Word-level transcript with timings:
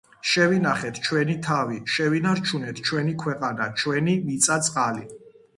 შევინახეთ 0.27 1.01
ჩვენი 1.07 1.35
თავი, 1.47 1.77
შევინარჩუნეთ 1.97 2.83
ჩვენი 2.89 3.15
ქვეყანა, 3.25 3.71
ჩვენი 3.83 4.17
მიწა-წყალი. 4.31 5.07